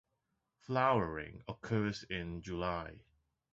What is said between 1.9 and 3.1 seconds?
in July.